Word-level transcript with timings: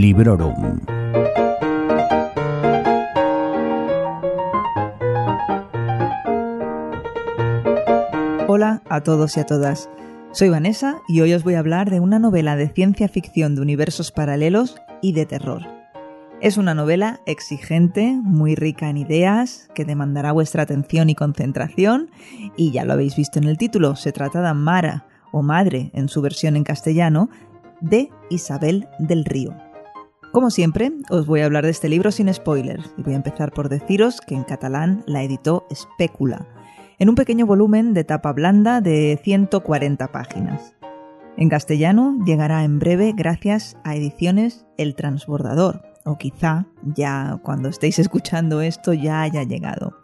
Librorum. 0.00 0.78
Hola 8.46 8.80
a 8.88 9.00
todos 9.02 9.36
y 9.36 9.40
a 9.40 9.46
todas. 9.46 9.90
Soy 10.30 10.50
Vanessa 10.50 10.98
y 11.08 11.20
hoy 11.20 11.34
os 11.34 11.42
voy 11.42 11.54
a 11.54 11.58
hablar 11.58 11.90
de 11.90 11.98
una 11.98 12.20
novela 12.20 12.54
de 12.54 12.68
ciencia 12.68 13.08
ficción 13.08 13.56
de 13.56 13.62
universos 13.62 14.12
paralelos 14.12 14.76
y 15.02 15.14
de 15.14 15.26
terror. 15.26 15.62
Es 16.40 16.58
una 16.58 16.74
novela 16.74 17.20
exigente, 17.26 18.12
muy 18.22 18.54
rica 18.54 18.88
en 18.90 18.98
ideas, 18.98 19.68
que 19.74 19.84
demandará 19.84 20.30
vuestra 20.30 20.62
atención 20.62 21.10
y 21.10 21.16
concentración, 21.16 22.08
y 22.56 22.70
ya 22.70 22.84
lo 22.84 22.92
habéis 22.92 23.16
visto 23.16 23.40
en 23.40 23.48
el 23.48 23.58
título, 23.58 23.96
se 23.96 24.12
trata 24.12 24.42
de 24.42 24.54
Mara, 24.54 25.06
o 25.32 25.42
Madre 25.42 25.90
en 25.92 26.08
su 26.08 26.22
versión 26.22 26.54
en 26.54 26.62
castellano, 26.62 27.30
de 27.80 28.10
Isabel 28.30 28.86
del 29.00 29.24
Río. 29.24 29.67
Como 30.32 30.50
siempre, 30.50 30.92
os 31.08 31.26
voy 31.26 31.40
a 31.40 31.46
hablar 31.46 31.64
de 31.64 31.70
este 31.70 31.88
libro 31.88 32.12
sin 32.12 32.32
spoilers, 32.32 32.92
y 32.98 33.02
voy 33.02 33.14
a 33.14 33.16
empezar 33.16 33.50
por 33.50 33.70
deciros 33.70 34.20
que 34.20 34.34
en 34.34 34.44
catalán 34.44 35.02
la 35.06 35.22
editó 35.22 35.66
Specula, 35.74 36.46
en 36.98 37.08
un 37.08 37.14
pequeño 37.14 37.46
volumen 37.46 37.94
de 37.94 38.04
tapa 38.04 38.34
blanda 38.34 38.82
de 38.82 39.18
140 39.22 40.12
páginas. 40.12 40.74
En 41.38 41.48
castellano 41.48 42.18
llegará 42.26 42.64
en 42.64 42.78
breve 42.78 43.14
gracias 43.16 43.78
a 43.84 43.96
ediciones 43.96 44.66
El 44.76 44.94
Transbordador, 44.96 45.82
o 46.04 46.18
quizá 46.18 46.66
ya 46.82 47.40
cuando 47.42 47.70
estéis 47.70 47.98
escuchando 47.98 48.60
esto 48.60 48.92
ya 48.92 49.22
haya 49.22 49.44
llegado. 49.44 49.96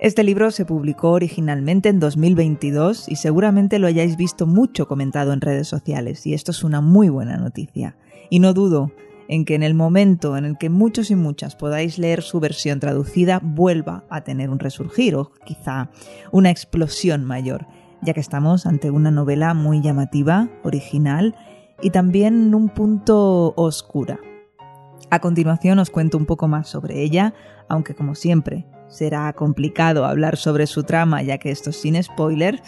Este 0.00 0.22
libro 0.22 0.52
se 0.52 0.64
publicó 0.64 1.10
originalmente 1.10 1.90
en 1.90 2.00
2022 2.00 3.08
y 3.08 3.16
seguramente 3.16 3.78
lo 3.78 3.88
hayáis 3.88 4.16
visto 4.16 4.46
mucho 4.46 4.88
comentado 4.88 5.32
en 5.32 5.40
redes 5.40 5.68
sociales 5.68 6.24
y 6.24 6.34
esto 6.34 6.52
es 6.52 6.62
una 6.62 6.80
muy 6.80 7.08
buena 7.08 7.36
noticia. 7.36 7.96
Y 8.30 8.38
no 8.38 8.54
dudo 8.54 8.92
en 9.28 9.44
que 9.44 9.54
en 9.54 9.62
el 9.62 9.74
momento 9.74 10.36
en 10.36 10.44
el 10.44 10.58
que 10.58 10.70
muchos 10.70 11.10
y 11.10 11.14
muchas 11.14 11.54
podáis 11.54 11.98
leer 11.98 12.22
su 12.22 12.40
versión 12.40 12.80
traducida 12.80 13.40
vuelva 13.42 14.04
a 14.10 14.22
tener 14.22 14.50
un 14.50 14.58
resurgir 14.58 15.14
o 15.14 15.32
quizá 15.44 15.90
una 16.32 16.50
explosión 16.50 17.24
mayor, 17.24 17.66
ya 18.02 18.14
que 18.14 18.20
estamos 18.20 18.66
ante 18.66 18.90
una 18.90 19.10
novela 19.10 19.54
muy 19.54 19.82
llamativa, 19.82 20.48
original 20.64 21.36
y 21.82 21.90
también 21.90 22.54
un 22.54 22.70
punto 22.70 23.52
oscura. 23.56 24.18
A 25.10 25.20
continuación 25.20 25.78
os 25.78 25.90
cuento 25.90 26.18
un 26.18 26.26
poco 26.26 26.48
más 26.48 26.68
sobre 26.68 27.02
ella, 27.02 27.34
aunque 27.68 27.94
como 27.94 28.14
siempre 28.14 28.66
será 28.88 29.32
complicado 29.34 30.06
hablar 30.06 30.36
sobre 30.36 30.66
su 30.66 30.82
trama 30.82 31.22
ya 31.22 31.38
que 31.38 31.50
esto 31.50 31.70
es 31.70 31.76
sin 31.76 32.02
spoiler, 32.02 32.60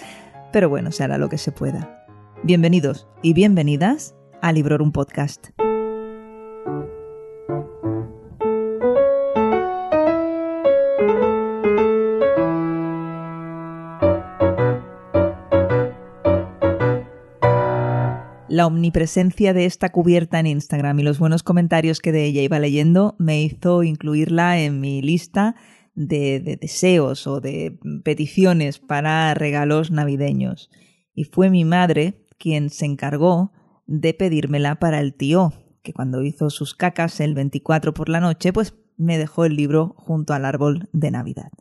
pero 0.53 0.69
bueno, 0.69 0.93
se 0.93 1.05
hará 1.05 1.17
lo 1.17 1.29
que 1.29 1.39
se 1.39 1.53
pueda. 1.53 2.07
Bienvenidos 2.43 3.09
y 3.23 3.33
bienvenidas 3.33 4.15
a 4.43 4.53
Librorum 4.53 4.93
Podcast. 4.93 5.60
La 18.51 18.67
omnipresencia 18.67 19.55
de 19.55 19.65
esta 19.65 19.93
cubierta 19.93 20.41
en 20.41 20.49
Instagram 20.49 20.99
y 20.99 21.03
los 21.05 21.21
buenos 21.21 21.45
comentarios 21.45 22.01
que 22.01 22.11
de 22.11 22.25
ella 22.25 22.43
iba 22.43 22.59
leyendo 22.59 23.15
me 23.21 23.41
hizo 23.41 23.85
incluirla 23.85 24.59
en 24.59 24.81
mi 24.81 25.03
lista 25.03 25.55
de, 25.95 26.59
deseos 26.61 27.29
o 27.29 27.41
de 27.41 27.79
peticiones 28.03 28.81
para 28.81 29.33
regalos 29.35 29.93
navideños. 29.93 30.69
Y 31.15 31.27
fue 31.27 31.49
mi 31.49 31.65
madre 31.65 32.27
quien 32.39 32.71
se 32.71 32.87
encargó 32.87 33.53
de 33.87 34.15
pedírmela 34.15 34.81
para 34.81 34.99
el 34.99 35.15
tío, 35.15 35.53
que 35.85 35.93
cuando 35.93 36.21
hizo 36.25 36.51
sus 36.51 36.75
cacas 36.75 37.21
el 37.21 37.35
24 37.35 37.95
por 37.95 38.09
la 38.09 38.19
noche, 38.19 38.53
pues 38.53 38.75
me 38.97 39.17
dejó 39.17 39.45
el 39.45 39.55
libro 39.55 39.95
junto 39.97 40.35
al 40.35 40.45
árbol 40.45 40.89
de 40.93 41.13
Navidad. 41.13 41.53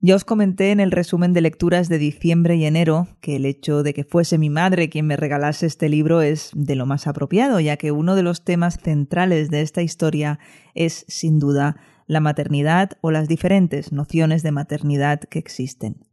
Ya 0.00 0.16
os 0.16 0.24
comenté 0.24 0.70
en 0.70 0.80
el 0.80 0.90
resumen 0.90 1.32
de 1.32 1.40
lecturas 1.40 1.88
de 1.88 1.98
diciembre 1.98 2.56
y 2.56 2.66
enero 2.66 3.08
que 3.20 3.36
el 3.36 3.46
hecho 3.46 3.82
de 3.82 3.94
que 3.94 4.04
fuese 4.04 4.36
mi 4.36 4.50
madre 4.50 4.90
quien 4.90 5.06
me 5.06 5.16
regalase 5.16 5.66
este 5.66 5.88
libro 5.88 6.20
es 6.20 6.50
de 6.54 6.74
lo 6.74 6.84
más 6.84 7.06
apropiado, 7.06 7.58
ya 7.60 7.76
que 7.76 7.92
uno 7.92 8.14
de 8.14 8.22
los 8.22 8.44
temas 8.44 8.78
centrales 8.82 9.50
de 9.50 9.62
esta 9.62 9.82
historia 9.82 10.38
es, 10.74 11.06
sin 11.08 11.38
duda, 11.38 11.76
la 12.06 12.20
maternidad 12.20 12.92
o 13.00 13.10
las 13.10 13.28
diferentes 13.28 13.92
nociones 13.92 14.42
de 14.42 14.52
maternidad 14.52 15.20
que 15.20 15.38
existen. 15.38 16.06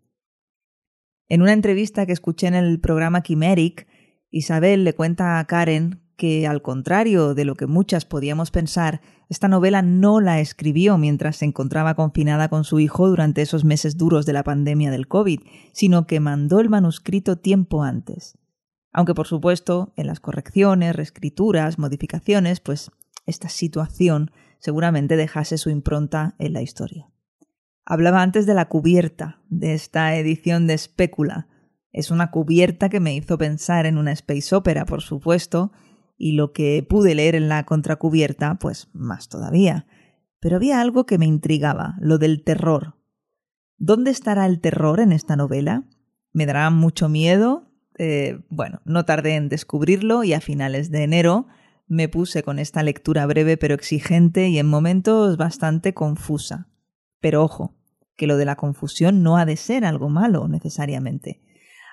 En 1.28 1.42
una 1.42 1.54
entrevista 1.54 2.06
que 2.06 2.14
escuché 2.14 2.48
en 2.48 2.56
el 2.56 2.80
programa 2.80 3.22
Quimeric, 3.22 3.88
Isabel 4.30 4.84
le 4.84 4.94
cuenta 4.94 5.40
a 5.40 5.46
Karen 5.46 6.02
que, 6.22 6.46
al 6.46 6.62
contrario 6.62 7.34
de 7.34 7.46
lo 7.46 7.56
que 7.56 7.66
muchas 7.66 8.06
podíamos 8.06 8.52
pensar, 8.52 9.02
esta 9.28 9.48
novela 9.48 9.82
no 9.82 10.22
la 10.22 10.40
escribió 10.40 11.00
mientras 11.00 11.38
se 11.38 11.46
encontraba 11.46 11.96
confinada 11.96 12.48
con 12.48 12.64
su 12.64 12.80
hijo 12.80 13.10
durante 13.10 13.42
esos 13.42 13.66
meses 13.66 13.98
duros 13.98 14.28
de 14.28 14.34
la 14.34 14.44
pandemia 14.44 14.92
del 14.92 15.08
COVID, 15.08 15.40
sino 15.74 16.06
que 16.06 16.20
mandó 16.20 16.60
el 16.60 16.70
manuscrito 16.70 17.38
tiempo 17.38 17.82
antes. 17.82 18.38
Aunque, 18.94 19.16
por 19.16 19.26
supuesto, 19.26 19.94
en 19.96 20.06
las 20.06 20.20
correcciones, 20.20 20.96
reescrituras, 20.96 21.80
modificaciones, 21.80 22.60
pues 22.60 22.92
esta 23.26 23.50
situación 23.50 24.30
seguramente 24.60 25.16
dejase 25.16 25.58
su 25.58 25.72
impronta 25.72 26.36
en 26.38 26.54
la 26.54 26.62
historia. 26.62 27.10
Hablaba 27.84 28.22
antes 28.22 28.46
de 28.46 28.54
la 28.54 28.70
cubierta 28.70 29.42
de 29.50 29.74
esta 29.74 30.16
edición 30.16 30.68
de 30.68 30.78
Specula. 30.78 31.48
Es 31.92 32.12
una 32.12 32.30
cubierta 32.30 32.90
que 32.90 33.00
me 33.00 33.16
hizo 33.16 33.40
pensar 33.40 33.88
en 33.88 33.98
una 33.98 34.12
space 34.12 34.54
opera, 34.54 34.86
por 34.86 35.02
supuesto, 35.02 35.72
y 36.22 36.34
lo 36.34 36.54
que 36.54 36.86
pude 36.88 37.16
leer 37.16 37.34
en 37.34 37.50
la 37.50 37.66
contracubierta, 37.66 38.54
pues 38.60 38.90
más 38.94 39.28
todavía. 39.28 39.88
Pero 40.40 40.58
había 40.58 40.80
algo 40.80 41.08
que 41.08 41.18
me 41.18 41.26
intrigaba, 41.26 41.96
lo 42.00 42.20
del 42.20 42.44
terror. 42.44 42.94
¿Dónde 43.80 44.12
estará 44.12 44.46
el 44.46 44.62
terror 44.62 45.00
en 45.00 45.14
esta 45.14 45.36
novela? 45.36 45.84
¿Me 46.32 46.46
dará 46.46 46.70
mucho 46.70 47.10
miedo? 47.10 47.72
Eh, 47.98 48.40
bueno, 48.50 48.82
no 48.86 49.04
tardé 49.04 49.34
en 49.34 49.50
descubrirlo 49.50 50.24
y 50.24 50.34
a 50.34 50.42
finales 50.42 50.92
de 50.92 51.02
enero 51.02 51.48
me 51.88 52.08
puse 52.08 52.44
con 52.44 52.60
esta 52.60 52.84
lectura 52.84 53.26
breve 53.26 53.58
pero 53.58 53.74
exigente 53.74 54.48
y 54.48 54.60
en 54.60 54.68
momentos 54.68 55.38
bastante 55.38 55.96
confusa. 55.96 56.68
Pero 57.20 57.44
ojo, 57.44 57.74
que 58.16 58.28
lo 58.28 58.38
de 58.38 58.46
la 58.46 58.58
confusión 58.58 59.24
no 59.24 59.38
ha 59.38 59.46
de 59.48 59.58
ser 59.58 59.86
algo 59.86 60.08
malo 60.08 60.48
necesariamente. 60.48 61.42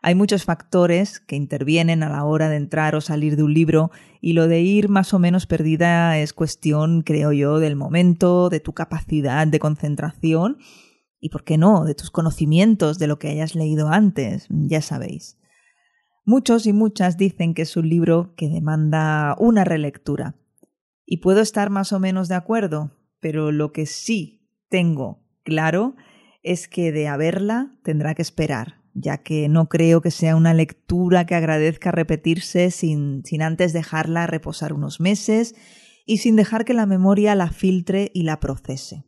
Hay 0.03 0.15
muchos 0.15 0.45
factores 0.45 1.19
que 1.19 1.37
intervienen 1.37 2.03
a 2.03 2.09
la 2.09 2.25
hora 2.25 2.49
de 2.49 2.57
entrar 2.57 2.95
o 2.95 3.01
salir 3.01 3.37
de 3.37 3.43
un 3.43 3.53
libro 3.53 3.91
y 4.21 4.33
lo 4.33 4.47
de 4.47 4.61
ir 4.61 4.89
más 4.89 5.13
o 5.13 5.19
menos 5.19 5.47
perdida 5.47 6.19
es 6.19 6.33
cuestión, 6.33 7.03
creo 7.03 7.33
yo, 7.33 7.59
del 7.59 7.75
momento, 7.75 8.49
de 8.49 8.61
tu 8.61 8.73
capacidad 8.73 9.47
de 9.47 9.59
concentración 9.59 10.59
y, 11.21 11.31
¿por 11.31 11.43
qué 11.43 11.59
no?, 11.59 11.85
de 11.85 11.95
tus 11.95 12.11
conocimientos 12.13 12.99
de 12.99 13.09
lo 13.09 13.19
que 13.19 13.29
hayas 13.29 13.57
leído 13.57 13.89
antes, 13.89 14.47
ya 14.51 14.83
sabéis. 14.83 15.37
Muchos 16.25 16.67
y 16.67 16.73
muchas 16.73 17.17
dicen 17.17 17.55
que 17.55 17.63
es 17.63 17.77
un 17.77 17.89
libro 17.89 18.35
que 18.37 18.49
demanda 18.49 19.35
una 19.39 19.65
relectura. 19.65 20.37
Y 21.07 21.17
puedo 21.17 21.41
estar 21.41 21.71
más 21.71 21.93
o 21.93 21.99
menos 21.99 22.29
de 22.29 22.35
acuerdo, 22.35 22.93
pero 23.19 23.51
lo 23.51 23.73
que 23.73 23.87
sí 23.87 24.47
tengo 24.69 25.25
claro 25.43 25.97
es 26.43 26.69
que 26.69 26.93
de 26.93 27.09
haberla 27.09 27.79
tendrá 27.83 28.15
que 28.15 28.23
esperar 28.23 28.78
ya 29.01 29.19
que 29.19 29.49
no 29.49 29.69
creo 29.69 30.01
que 30.01 30.11
sea 30.11 30.37
una 30.37 30.55
lectura 30.55 31.27
que 31.27 31.35
agradezca 31.35 31.93
repetirse 31.93 32.71
sin, 32.71 33.25
sin 33.25 33.43
antes 33.43 33.73
dejarla 33.73 34.27
reposar 34.27 34.73
unos 34.73 35.01
meses 35.01 35.55
y 36.07 36.19
sin 36.19 36.37
dejar 36.37 36.65
que 36.65 36.75
la 36.75 36.87
memoria 36.87 37.35
la 37.35 37.51
filtre 37.51 38.11
y 38.15 38.23
la 38.23 38.41
procese. 38.41 39.05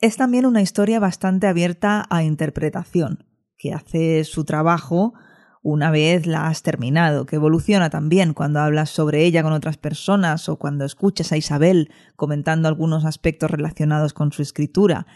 Es 0.00 0.16
también 0.16 0.46
una 0.46 0.62
historia 0.62 1.00
bastante 1.00 1.46
abierta 1.46 2.06
a 2.10 2.22
interpretación, 2.22 3.24
que 3.56 3.72
hace 3.72 4.24
su 4.24 4.44
trabajo 4.44 5.14
una 5.62 5.90
vez 5.90 6.26
la 6.26 6.46
has 6.46 6.62
terminado, 6.62 7.26
que 7.26 7.36
evoluciona 7.36 7.90
también 7.90 8.32
cuando 8.32 8.60
hablas 8.60 8.90
sobre 8.90 9.24
ella 9.24 9.42
con 9.42 9.52
otras 9.52 9.76
personas 9.76 10.48
o 10.48 10.56
cuando 10.56 10.84
escuchas 10.84 11.32
a 11.32 11.36
Isabel 11.36 11.90
comentando 12.16 12.68
algunos 12.68 13.04
aspectos 13.04 13.50
relacionados 13.50 14.12
con 14.12 14.32
su 14.32 14.42
escritura, 14.42 15.06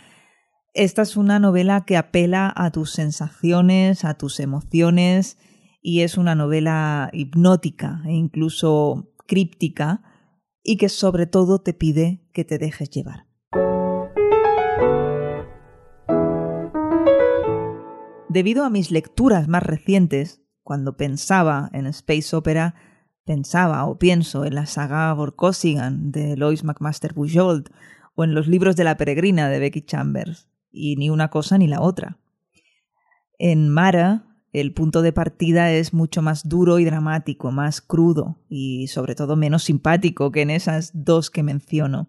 esta 0.74 1.02
es 1.02 1.16
una 1.16 1.38
novela 1.38 1.84
que 1.84 1.96
apela 1.96 2.52
a 2.54 2.70
tus 2.70 2.92
sensaciones, 2.92 4.04
a 4.04 4.14
tus 4.14 4.40
emociones 4.40 5.38
y 5.82 6.00
es 6.00 6.16
una 6.16 6.34
novela 6.34 7.10
hipnótica 7.12 8.00
e 8.06 8.12
incluso 8.12 9.12
críptica 9.26 10.02
y 10.62 10.76
que 10.78 10.88
sobre 10.88 11.26
todo 11.26 11.60
te 11.60 11.74
pide 11.74 12.26
que 12.32 12.44
te 12.44 12.58
dejes 12.58 12.88
llevar. 12.90 13.26
Debido 18.28 18.64
a 18.64 18.70
mis 18.70 18.90
lecturas 18.90 19.48
más 19.48 19.62
recientes, 19.62 20.42
cuando 20.62 20.96
pensaba 20.96 21.68
en 21.74 21.86
Space 21.86 22.34
Opera, 22.34 22.74
pensaba 23.24 23.84
o 23.84 23.98
pienso 23.98 24.46
en 24.46 24.54
la 24.54 24.64
saga 24.64 25.12
Vorkosigan 25.12 26.12
de 26.12 26.36
Lois 26.38 26.64
McMaster 26.64 27.12
Bujold 27.12 27.68
o 28.14 28.24
en 28.24 28.34
los 28.34 28.46
libros 28.46 28.74
de 28.74 28.84
la 28.84 28.96
peregrina 28.96 29.50
de 29.50 29.58
Becky 29.58 29.82
Chambers 29.82 30.51
y 30.72 30.96
ni 30.96 31.10
una 31.10 31.28
cosa 31.28 31.58
ni 31.58 31.68
la 31.68 31.80
otra. 31.80 32.18
En 33.38 33.68
Mara, 33.68 34.24
el 34.52 34.74
punto 34.74 35.02
de 35.02 35.12
partida 35.12 35.72
es 35.72 35.94
mucho 35.94 36.22
más 36.22 36.48
duro 36.48 36.78
y 36.78 36.84
dramático, 36.84 37.50
más 37.52 37.80
crudo 37.80 38.38
y 38.48 38.88
sobre 38.88 39.14
todo 39.14 39.36
menos 39.36 39.64
simpático 39.64 40.30
que 40.30 40.42
en 40.42 40.50
esas 40.50 40.90
dos 40.94 41.30
que 41.30 41.42
menciono. 41.42 42.08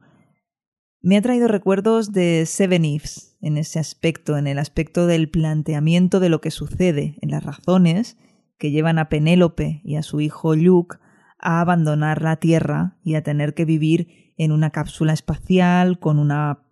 Me 1.01 1.17
ha 1.17 1.21
traído 1.21 1.47
recuerdos 1.47 2.11
de 2.13 2.45
Seven 2.45 2.85
Eves 2.85 3.37
en 3.41 3.57
ese 3.57 3.79
aspecto, 3.79 4.37
en 4.37 4.47
el 4.47 4.57
aspecto 4.57 5.05
del 5.05 5.29
planteamiento 5.29 6.19
de 6.19 6.29
lo 6.29 6.39
que 6.39 6.51
sucede, 6.51 7.17
en 7.21 7.31
las 7.31 7.43
razones 7.43 8.17
que 8.57 8.71
llevan 8.71 8.99
a 8.99 9.09
Penélope 9.09 9.81
y 9.83 9.95
a 9.95 10.03
su 10.03 10.21
hijo 10.21 10.55
Luke 10.55 10.97
a 11.39 11.59
abandonar 11.59 12.21
la 12.21 12.37
Tierra 12.37 12.97
y 13.03 13.15
a 13.15 13.23
tener 13.23 13.53
que 13.53 13.65
vivir 13.65 14.33
en 14.37 14.51
una 14.51 14.69
cápsula 14.69 15.13
espacial 15.13 15.99
con 15.99 16.19
una 16.19 16.63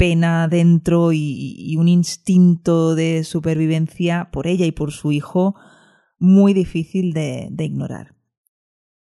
pena 0.00 0.48
dentro 0.48 1.12
y, 1.12 1.76
un 1.78 1.86
instinto 1.86 2.94
de 2.94 3.22
supervivencia 3.22 4.30
por 4.32 4.46
ella 4.46 4.64
y 4.64 4.72
por 4.72 4.92
su 4.92 5.12
hijo 5.12 5.56
muy 6.18 6.54
difícil 6.54 7.12
de, 7.12 7.48
de 7.50 7.64
ignorar. 7.64 8.14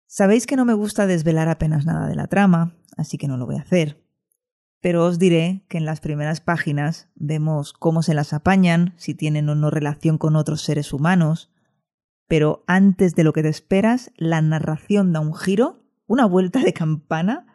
Sabéis 0.07 0.47
que 0.47 0.55
no 0.55 0.65
me 0.65 0.73
gusta 0.73 1.05
desvelar 1.05 1.47
apenas 1.47 1.85
nada 1.85 2.07
de 2.07 2.15
la 2.15 2.25
trama, 2.25 2.75
así 2.97 3.19
que 3.19 3.27
no 3.27 3.37
lo 3.37 3.45
voy 3.45 3.57
a 3.57 3.61
hacer. 3.61 4.03
Pero 4.81 5.05
os 5.05 5.19
diré 5.19 5.63
que 5.69 5.77
en 5.77 5.85
las 5.85 5.99
primeras 5.99 6.41
páginas 6.41 7.07
vemos 7.13 7.71
cómo 7.71 8.01
se 8.01 8.15
las 8.15 8.33
apañan, 8.33 8.95
si 8.97 9.13
tienen 9.13 9.47
o 9.49 9.53
no 9.53 9.69
relación 9.69 10.17
con 10.17 10.35
otros 10.35 10.63
seres 10.63 10.91
humanos, 10.91 11.51
pero 12.27 12.63
antes 12.65 13.13
de 13.13 13.23
lo 13.23 13.31
que 13.31 13.43
te 13.43 13.49
esperas, 13.49 14.11
la 14.17 14.41
narración 14.41 15.13
da 15.13 15.19
un 15.19 15.35
giro, 15.35 15.83
una 16.07 16.25
vuelta 16.25 16.61
de 16.61 16.73
campana, 16.73 17.45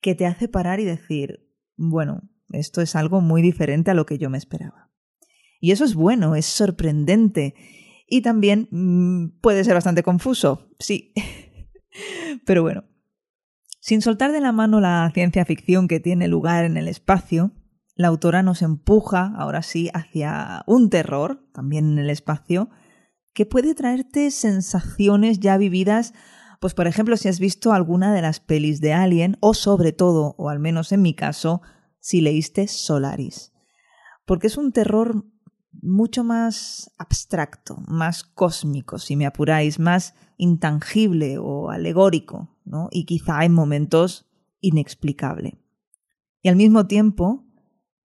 que 0.00 0.14
te 0.14 0.24
hace 0.24 0.46
parar 0.46 0.78
y 0.78 0.84
decir, 0.84 1.50
bueno, 1.76 2.22
esto 2.50 2.80
es 2.80 2.96
algo 2.96 3.20
muy 3.20 3.42
diferente 3.42 3.90
a 3.90 3.94
lo 3.94 4.06
que 4.06 4.18
yo 4.18 4.30
me 4.30 4.38
esperaba. 4.38 4.90
Y 5.60 5.72
eso 5.72 5.84
es 5.84 5.94
bueno, 5.94 6.34
es 6.36 6.46
sorprendente. 6.46 7.54
Y 8.06 8.22
también 8.22 8.68
mm, 8.70 9.40
puede 9.40 9.64
ser 9.64 9.74
bastante 9.74 10.02
confuso, 10.02 10.70
sí. 10.78 11.12
Pero 12.46 12.62
bueno, 12.62 12.84
sin 13.80 14.02
soltar 14.02 14.32
de 14.32 14.40
la 14.40 14.52
mano 14.52 14.80
la 14.80 15.10
ciencia 15.14 15.44
ficción 15.44 15.88
que 15.88 16.00
tiene 16.00 16.28
lugar 16.28 16.64
en 16.64 16.76
el 16.76 16.88
espacio, 16.88 17.52
la 17.94 18.08
autora 18.08 18.42
nos 18.42 18.62
empuja, 18.62 19.32
ahora 19.36 19.62
sí, 19.62 19.90
hacia 19.94 20.62
un 20.66 20.90
terror, 20.90 21.48
también 21.52 21.92
en 21.92 21.98
el 21.98 22.10
espacio, 22.10 22.68
que 23.32 23.46
puede 23.46 23.74
traerte 23.74 24.30
sensaciones 24.30 25.40
ya 25.40 25.56
vividas, 25.56 26.14
pues 26.60 26.74
por 26.74 26.86
ejemplo 26.86 27.16
si 27.16 27.28
has 27.28 27.38
visto 27.38 27.72
alguna 27.72 28.14
de 28.14 28.22
las 28.22 28.40
pelis 28.40 28.80
de 28.80 28.92
Alien, 28.92 29.36
o 29.40 29.54
sobre 29.54 29.92
todo, 29.92 30.34
o 30.36 30.50
al 30.50 30.58
menos 30.58 30.92
en 30.92 31.02
mi 31.02 31.14
caso, 31.14 31.62
si 32.06 32.20
leíste 32.20 32.68
Solaris. 32.68 33.52
Porque 34.26 34.46
es 34.46 34.56
un 34.56 34.70
terror 34.70 35.24
mucho 35.72 36.22
más 36.22 36.92
abstracto, 36.98 37.78
más 37.88 38.22
cósmico, 38.22 39.00
si 39.00 39.16
me 39.16 39.26
apuráis, 39.26 39.80
más 39.80 40.14
intangible 40.36 41.38
o 41.38 41.68
alegórico, 41.68 42.56
¿no? 42.64 42.86
Y 42.92 43.06
quizá 43.06 43.44
en 43.44 43.54
momentos 43.54 44.30
inexplicable. 44.60 45.58
Y 46.42 46.48
al 46.48 46.54
mismo 46.54 46.86
tiempo 46.86 47.44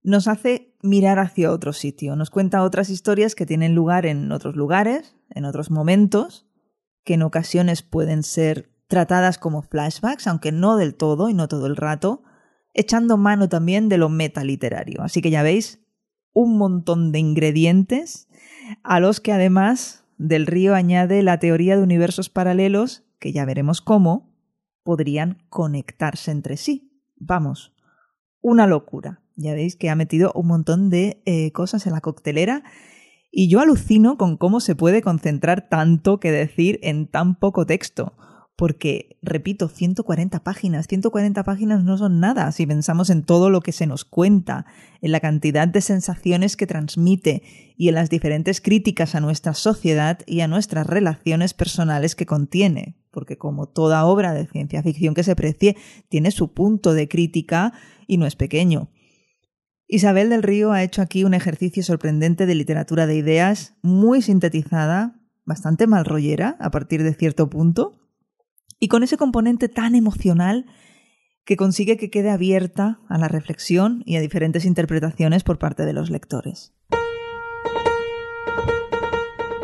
nos 0.03 0.27
hace 0.27 0.75
mirar 0.83 1.21
hacia 1.21 1.53
otro 1.53 1.73
sitio, 1.73 2.17
nos 2.17 2.31
cuenta 2.31 2.65
otras 2.65 2.91
historias 2.91 3.37
que 3.37 3.47
tienen 3.47 3.77
lugar 3.77 4.07
en 4.07 4.33
otros 4.33 4.57
lugares, 4.57 5.15
en 5.31 5.45
otros 5.45 5.71
momentos, 5.71 6.49
que 7.05 7.15
en 7.15 7.23
ocasiones 7.23 7.83
pueden 7.83 8.25
ser 8.25 8.73
tratadas 8.89 9.39
como 9.39 9.63
flashbacks, 9.63 10.27
aunque 10.27 10.51
no 10.51 10.77
del 10.77 10.97
todo 10.97 11.29
y 11.29 11.35
no 11.35 11.47
todo 11.47 11.67
el 11.67 11.77
rato, 11.77 12.25
echando 12.75 13.17
mano 13.17 13.49
también 13.49 13.89
de 13.89 13.99
lo 13.99 14.09
metaliterario. 14.09 15.03
Así 15.03 15.23
que 15.23 15.31
ya 15.31 15.43
veis, 15.43 15.81
un 16.33 16.59
montón 16.59 17.13
de 17.13 17.21
ingredientes 17.21 18.29
a 18.83 19.01
los 19.01 19.21
que 19.21 19.33
además 19.33 20.05
del 20.19 20.47
río 20.47 20.75
añade 20.75 21.23
la 21.23 21.39
teoría 21.39 21.77
de 21.77 21.83
universos 21.83 22.29
paralelos, 22.29 23.05
que 23.19 23.33
ya 23.33 23.45
veremos 23.45 23.81
cómo, 23.81 24.35
podrían 24.83 25.39
conectarse 25.49 26.31
entre 26.31 26.57
sí. 26.57 27.01
Vamos, 27.17 27.73
una 28.41 28.67
locura. 28.67 29.23
Ya 29.37 29.55
veis 29.55 29.77
que 29.77 29.91
ha 29.91 29.97
metido 29.97 30.33
un 30.35 30.49
montón 30.49 30.91
de 30.91 31.23
eh, 31.25 31.51
cosas 31.53 31.87
en 31.87 31.93
la 31.93 32.01
coctelera 32.01 32.63
y 33.31 33.49
yo 33.49 33.61
alucino 33.61 34.17
con 34.17 34.37
cómo 34.37 34.61
se 34.61 34.77
puede 34.77 35.03
concentrar 35.03 35.69
tanto 35.69 36.21
que 36.21 36.31
decir 36.31 36.79
en 36.83 37.09
tan 37.09 37.37
poco 37.37 37.67
texto 37.67 38.17
porque, 38.57 39.19
repito, 39.21 39.69
140 39.69 40.45
páginas. 40.45 40.87
140 40.87 41.43
páginas 41.43 41.83
no 41.83 41.99
son 41.99 42.21
nada 42.21 42.53
si 42.53 42.67
pensamos 42.67 43.11
en 43.11 43.25
todo 43.25 43.51
lo 43.51 43.61
que 43.61 43.73
se 43.73 43.87
nos 43.87 44.05
cuenta, 44.05 44.67
en 45.01 45.11
la 45.11 45.21
cantidad 45.21 45.67
de 45.67 45.81
sensaciones 45.81 46.57
que 46.57 46.67
transmite 46.67 47.43
y 47.77 47.89
en 47.89 47.97
las 47.97 48.11
diferentes 48.11 48.61
críticas 48.61 49.17
a 49.17 49.21
nuestra 49.21 49.55
sociedad 49.55 50.21
y 50.27 50.41
a 50.41 50.49
nuestras 50.49 50.87
relaciones 50.87 51.53
personales 51.53 52.15
que 52.15 52.27
contiene. 52.27 52.97
Porque 53.11 53.39
como 53.39 53.67
toda 53.67 54.07
obra 54.07 54.33
de 54.33 54.47
ciencia 54.47 54.83
ficción 54.83 55.15
que 55.15 55.25
se 55.25 55.35
precie, 55.35 55.77
tiene 56.09 56.31
su 56.31 56.53
punto 56.53 56.95
de 56.95 57.09
crítica 57.09 57.73
y 58.07 58.19
no 58.19 58.27
es 58.27 58.37
pequeño. 58.37 58.91
Isabel 59.89 60.31
del 60.31 60.43
Río 60.43 60.73
ha 60.73 60.83
hecho 60.83 61.03
aquí 61.03 61.25
un 61.25 61.35
ejercicio 61.35 61.83
sorprendente 61.83 62.47
de 62.47 62.55
literatura 62.55 63.07
de 63.07 63.17
ideas, 63.17 63.75
muy 63.83 64.23
sintetizada, 64.23 65.21
bastante 65.45 65.87
mal 65.87 66.05
rollera 66.05 66.57
a 66.59 66.71
partir 66.71 67.03
de 67.03 67.15
cierto 67.15 67.51
punto, 67.51 68.04
y 68.79 68.89
con 68.89 69.03
ese 69.03 69.17
componente 69.17 69.69
tan 69.69 69.95
emocional 69.95 70.67
que 71.45 71.57
consigue 71.57 71.97
que 71.97 72.11
quede 72.11 72.31
abierta 72.31 73.01
a 73.09 73.19
la 73.19 73.29
reflexión 73.29 74.03
y 74.07 74.17
a 74.17 74.21
diferentes 74.21 74.65
interpretaciones 74.65 75.45
por 75.45 75.59
parte 75.59 75.85
de 75.85 75.93
los 75.93 76.11
lectores. 76.11 76.73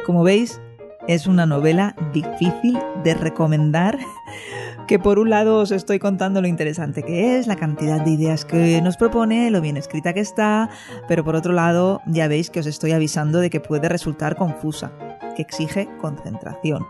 Como 0.05 0.23
veis, 0.23 0.61
es 1.09 1.27
una 1.27 1.47
novela 1.47 1.97
difícil 2.13 2.79
de 3.03 3.15
recomendar, 3.15 3.99
que 4.87 4.99
por 4.99 5.19
un 5.19 5.31
lado 5.31 5.59
os 5.59 5.71
estoy 5.71 5.99
contando 5.99 6.41
lo 6.43 6.49
interesante 6.49 7.03
que 7.03 7.39
es, 7.39 7.47
la 7.47 7.57
cantidad 7.57 8.01
de 8.05 8.11
ideas 8.11 8.45
que 8.45 8.83
nos 8.83 8.97
propone, 8.97 9.51
lo 9.51 9.61
bien 9.61 9.77
escrita 9.77 10.13
que 10.13 10.21
está, 10.21 10.69
pero 11.09 11.25
por 11.25 11.37
otro 11.37 11.53
lado 11.53 12.01
ya 12.07 12.29
veis 12.29 12.51
que 12.51 12.61
os 12.61 12.67
estoy 12.67 12.93
avisando 12.93 13.39
de 13.39 13.51
que 13.51 13.61
puede 13.61 13.89
resultar 13.89 14.37
confusa, 14.37 14.93
que 15.37 15.43
exige 15.43 15.89
concentración. 16.01 16.85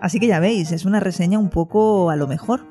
Así 0.00 0.20
que 0.20 0.26
ya 0.26 0.40
veis, 0.40 0.72
es 0.72 0.84
una 0.84 1.00
reseña 1.00 1.38
un 1.38 1.50
poco 1.50 2.10
a 2.10 2.16
lo 2.16 2.26
mejor. 2.26 2.66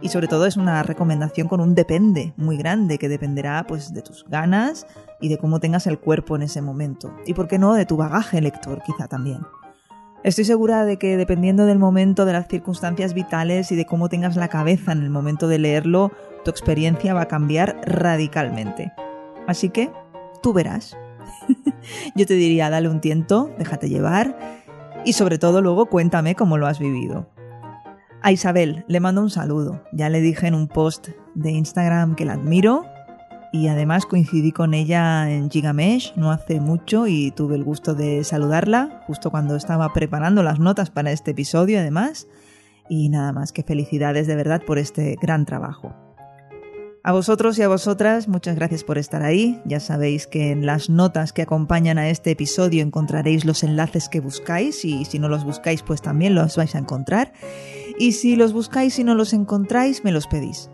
Y 0.00 0.10
sobre 0.10 0.28
todo 0.28 0.46
es 0.46 0.56
una 0.56 0.82
recomendación 0.82 1.48
con 1.48 1.60
un 1.60 1.74
depende 1.74 2.34
muy 2.36 2.56
grande, 2.56 2.98
que 2.98 3.08
dependerá 3.08 3.66
pues 3.66 3.94
de 3.94 4.02
tus 4.02 4.24
ganas 4.28 4.86
y 5.20 5.28
de 5.28 5.38
cómo 5.38 5.58
tengas 5.58 5.86
el 5.86 5.98
cuerpo 5.98 6.36
en 6.36 6.42
ese 6.42 6.60
momento. 6.60 7.14
Y 7.26 7.34
por 7.34 7.48
qué 7.48 7.58
no, 7.58 7.74
de 7.74 7.86
tu 7.86 7.96
bagaje 7.96 8.40
lector 8.40 8.82
quizá 8.82 9.08
también. 9.08 9.40
Estoy 10.22 10.44
segura 10.44 10.84
de 10.84 10.98
que 10.98 11.16
dependiendo 11.16 11.66
del 11.66 11.78
momento, 11.78 12.24
de 12.24 12.32
las 12.32 12.48
circunstancias 12.48 13.14
vitales 13.14 13.70
y 13.72 13.76
de 13.76 13.86
cómo 13.86 14.08
tengas 14.08 14.36
la 14.36 14.48
cabeza 14.48 14.92
en 14.92 15.02
el 15.02 15.10
momento 15.10 15.48
de 15.48 15.58
leerlo, 15.58 16.10
tu 16.44 16.50
experiencia 16.50 17.14
va 17.14 17.22
a 17.22 17.28
cambiar 17.28 17.80
radicalmente. 17.84 18.92
Así 19.46 19.70
que 19.70 19.90
tú 20.42 20.52
verás. 20.52 20.96
Yo 22.16 22.26
te 22.26 22.34
diría, 22.34 22.70
dale 22.70 22.88
un 22.88 23.00
tiento, 23.00 23.50
déjate 23.58 23.88
llevar 23.88 24.36
y 25.06 25.12
sobre 25.12 25.38
todo 25.38 25.62
luego 25.62 25.86
cuéntame 25.86 26.34
cómo 26.34 26.58
lo 26.58 26.66
has 26.66 26.80
vivido. 26.80 27.30
A 28.22 28.32
Isabel 28.32 28.84
le 28.88 28.98
mando 28.98 29.22
un 29.22 29.30
saludo. 29.30 29.84
Ya 29.92 30.10
le 30.10 30.20
dije 30.20 30.48
en 30.48 30.54
un 30.54 30.66
post 30.66 31.10
de 31.36 31.52
Instagram 31.52 32.16
que 32.16 32.24
la 32.24 32.32
admiro 32.32 32.84
y 33.52 33.68
además 33.68 34.04
coincidí 34.04 34.50
con 34.50 34.74
ella 34.74 35.30
en 35.30 35.48
Gigamesh 35.48 36.12
no 36.16 36.32
hace 36.32 36.60
mucho 36.60 37.06
y 37.06 37.30
tuve 37.30 37.54
el 37.54 37.62
gusto 37.62 37.94
de 37.94 38.24
saludarla 38.24 39.00
justo 39.06 39.30
cuando 39.30 39.54
estaba 39.54 39.92
preparando 39.92 40.42
las 40.42 40.58
notas 40.58 40.90
para 40.90 41.12
este 41.12 41.30
episodio 41.30 41.78
además. 41.78 42.26
Y 42.88 43.08
nada 43.08 43.32
más 43.32 43.52
que 43.52 43.62
felicidades 43.62 44.26
de 44.26 44.34
verdad 44.34 44.62
por 44.66 44.78
este 44.78 45.16
gran 45.22 45.46
trabajo. 45.46 46.05
A 47.06 47.12
vosotros 47.12 47.56
y 47.56 47.62
a 47.62 47.68
vosotras, 47.68 48.26
muchas 48.26 48.56
gracias 48.56 48.82
por 48.82 48.98
estar 48.98 49.22
ahí. 49.22 49.62
Ya 49.64 49.78
sabéis 49.78 50.26
que 50.26 50.50
en 50.50 50.66
las 50.66 50.90
notas 50.90 51.32
que 51.32 51.42
acompañan 51.42 51.98
a 51.98 52.08
este 52.08 52.32
episodio 52.32 52.82
encontraréis 52.82 53.44
los 53.44 53.62
enlaces 53.62 54.08
que 54.08 54.18
buscáis 54.18 54.84
y 54.84 55.04
si 55.04 55.20
no 55.20 55.28
los 55.28 55.44
buscáis 55.44 55.84
pues 55.84 56.02
también 56.02 56.34
los 56.34 56.56
vais 56.56 56.74
a 56.74 56.78
encontrar. 56.78 57.32
Y 57.96 58.10
si 58.10 58.34
los 58.34 58.52
buscáis 58.52 58.98
y 58.98 59.04
no 59.04 59.14
los 59.14 59.34
encontráis, 59.34 60.02
me 60.02 60.10
los 60.10 60.26
pedís. 60.26 60.68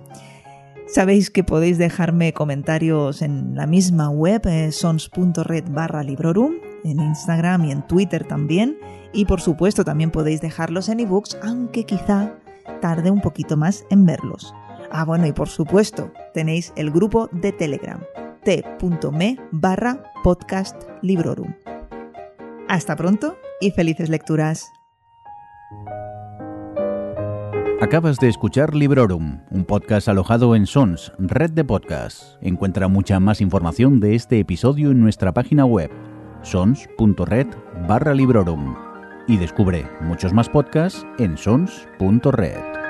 Sabéis 0.86 1.28
que 1.28 1.44
podéis 1.44 1.76
dejarme 1.76 2.32
comentarios 2.32 3.20
en 3.20 3.54
la 3.54 3.66
misma 3.66 4.08
web, 4.08 4.40
eh, 4.46 4.72
sons.red 4.72 5.64
barra 5.68 6.02
librorum, 6.02 6.54
en 6.82 6.98
Instagram 6.98 7.66
y 7.66 7.72
en 7.72 7.86
Twitter 7.86 8.24
también. 8.26 8.78
Y 9.12 9.26
por 9.26 9.42
supuesto 9.42 9.84
también 9.84 10.10
podéis 10.10 10.40
dejarlos 10.40 10.88
en 10.88 11.00
ebooks, 11.00 11.36
aunque 11.42 11.84
quizá 11.84 12.32
tarde 12.80 13.10
un 13.10 13.20
poquito 13.20 13.58
más 13.58 13.84
en 13.90 14.06
verlos. 14.06 14.54
Ah, 14.94 15.04
bueno, 15.06 15.26
y 15.26 15.32
por 15.32 15.48
supuesto, 15.48 16.12
tenéis 16.34 16.72
el 16.76 16.90
grupo 16.90 17.28
de 17.32 17.52
Telegram, 17.52 18.00
t.me 18.44 19.38
barra 19.50 20.12
podcast 20.22 20.82
librorum. 21.00 21.54
Hasta 22.68 22.94
pronto 22.94 23.38
y 23.60 23.70
felices 23.70 24.10
lecturas. 24.10 24.70
Acabas 27.80 28.18
de 28.18 28.28
escuchar 28.28 28.74
Librorum, 28.74 29.40
un 29.50 29.64
podcast 29.64 30.06
alojado 30.08 30.54
en 30.54 30.66
Sons, 30.66 31.10
red 31.18 31.50
de 31.50 31.64
podcasts. 31.64 32.38
Encuentra 32.40 32.86
mucha 32.86 33.18
más 33.18 33.40
información 33.40 33.98
de 33.98 34.14
este 34.14 34.38
episodio 34.38 34.92
en 34.92 35.00
nuestra 35.00 35.32
página 35.32 35.64
web 35.64 35.90
sons.red 36.42 37.48
barra 37.88 38.14
librorum 38.14 38.76
y 39.26 39.36
descubre 39.36 39.84
muchos 40.00 40.32
más 40.32 40.48
podcasts 40.48 41.04
en 41.18 41.36
sons.red. 41.36 42.81